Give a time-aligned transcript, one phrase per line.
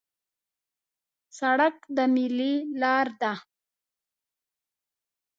[1.37, 3.33] سړک د میلې لار ده.